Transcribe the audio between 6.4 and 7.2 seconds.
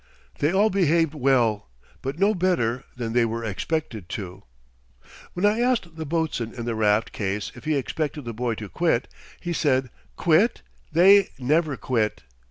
in the raft